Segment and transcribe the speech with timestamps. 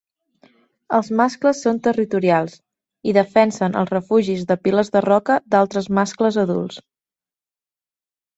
[0.99, 2.55] Els mascles són territorials,
[3.11, 6.83] i defensen els refugis de piles de roca d'altres mascles adults.